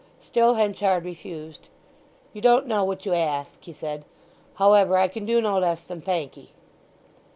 Still 0.19 0.55
Henchard 0.55 1.05
refused. 1.05 1.67
"You 2.33 2.41
don't 2.41 2.65
know 2.65 2.83
what 2.83 3.05
you 3.05 3.13
ask," 3.13 3.63
he 3.63 3.71
said. 3.71 4.03
"However, 4.55 4.97
I 4.97 5.07
can 5.07 5.27
do 5.27 5.39
no 5.41 5.59
less 5.59 5.83
than 5.85 6.01
thank 6.01 6.35
'ee." 6.39 6.51